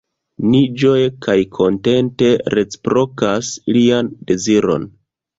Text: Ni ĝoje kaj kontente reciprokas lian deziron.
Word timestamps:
Ni 0.51 0.59
ĝoje 0.83 1.09
kaj 1.25 1.35
kontente 1.57 2.29
reciprokas 2.53 3.51
lian 3.75 4.09
deziron. 4.33 4.89